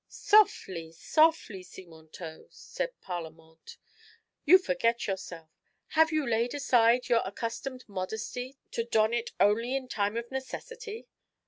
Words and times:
"Softly, 0.31 0.91
softly, 0.91 1.61
Simontault," 1.63 2.47
said 2.55 2.99
Parlamente;" 3.01 3.77
you 4.47 4.57
forget 4.57 5.05
yourself. 5.05 5.51
Have 5.89 6.11
you 6.11 6.27
laid 6.27 6.55
aside 6.55 7.07
your 7.07 7.21
accustomed 7.23 7.85
modesty 7.87 8.57
to 8.71 8.83
don 8.83 9.13
it 9.13 9.29
only 9.39 9.75
in 9.75 9.87
time 9.87 10.17
of 10.17 10.31
necessity?" 10.31 11.07